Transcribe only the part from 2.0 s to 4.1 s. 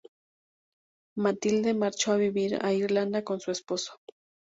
a vivir a Irlanda con su esposo.